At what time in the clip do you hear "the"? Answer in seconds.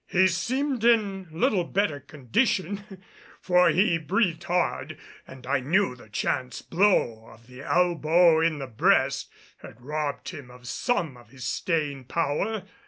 5.95-6.09, 7.45-7.61, 8.57-8.65